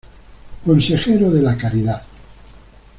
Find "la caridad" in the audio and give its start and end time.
1.43-2.01